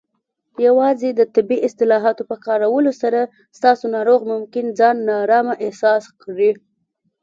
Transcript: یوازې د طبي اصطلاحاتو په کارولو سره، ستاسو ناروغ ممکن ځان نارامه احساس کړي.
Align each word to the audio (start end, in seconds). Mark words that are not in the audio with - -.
یوازې 0.67 1.09
د 1.15 1.21
طبي 1.35 1.57
اصطلاحاتو 1.67 2.23
په 2.29 2.35
کارولو 2.45 2.91
سره، 3.01 3.19
ستاسو 3.57 3.85
ناروغ 3.95 4.19
ممکن 4.33 4.65
ځان 4.79 4.95
نارامه 5.09 5.53
احساس 5.65 6.03
کړي. 6.21 6.51